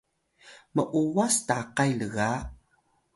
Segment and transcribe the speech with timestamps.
[0.73, 2.31] m’uwas takay lga